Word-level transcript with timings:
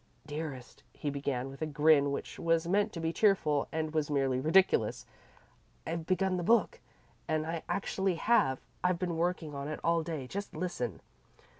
"Dearest," 0.25 0.81
he 0.93 1.11
began, 1.11 1.47
with 1.51 1.61
a 1.61 1.67
grin 1.67 2.09
which 2.11 2.39
was 2.39 2.67
meant 2.67 2.91
to 2.91 2.99
be 2.99 3.13
cheerful 3.13 3.67
and 3.71 3.93
was 3.93 4.09
merely 4.09 4.39
ridiculous, 4.39 5.05
"I've 5.85 6.07
begun 6.07 6.37
the 6.37 6.41
book 6.43 6.79
I 7.29 7.61
actually 7.69 8.15
have! 8.15 8.59
I've 8.83 8.97
been 8.97 9.15
working 9.15 9.53
on 9.53 9.67
it 9.67 9.79
all 9.83 10.01
day. 10.01 10.25
Just 10.25 10.55
listen!" 10.55 11.01